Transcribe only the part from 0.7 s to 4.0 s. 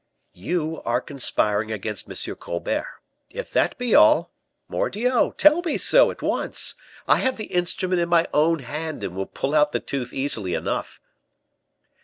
are conspiring against M. Colbert. If that be